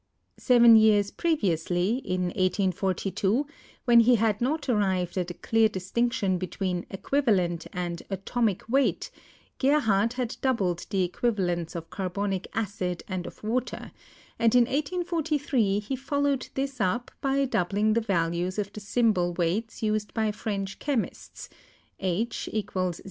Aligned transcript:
Seven 0.39 0.77
years 0.77 1.11
previously, 1.11 1.97
in 1.99 2.23
1842, 2.31 3.45
when 3.85 3.99
he 3.99 4.15
had 4.15 4.41
not 4.41 4.67
ar 4.67 4.77
rived 4.77 5.15
at 5.15 5.29
a 5.29 5.35
clear 5.35 5.69
distinction 5.69 6.39
between 6.39 6.87
"equivalent" 6.89 7.67
and 7.71 8.01
"atomic 8.09 8.67
weight," 8.67 9.11
Gerhardt 9.59 10.13
had 10.13 10.37
doubled 10.41 10.87
the 10.89 11.03
equivalents 11.03 11.75
of 11.75 11.91
carbonic 11.91 12.47
acid 12.55 13.03
and 13.07 13.27
of 13.27 13.43
water, 13.43 13.91
and 14.39 14.55
in 14.55 14.61
1843 14.63 15.77
he 15.77 15.95
followed 15.95 16.47
this 16.55 16.81
up 16.81 17.11
by 17.21 17.45
doubling 17.45 17.93
the 17.93 18.01
values 18.01 18.57
of 18.57 18.73
the 18.73 18.79
symbol 18.79 19.33
weights 19.33 19.83
used 19.83 20.15
by 20.15 20.31
French 20.31 20.79
chemists 20.79 21.47
(H 21.99 22.49
= 22.51 22.73
0. 22.73 22.91